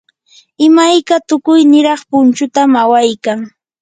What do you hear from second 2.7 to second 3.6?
awaykan.